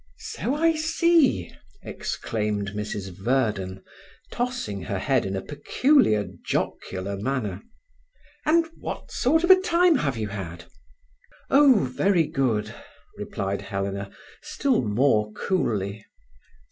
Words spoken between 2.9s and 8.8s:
Verden, tossing her head in a peculiar jocular manner. "And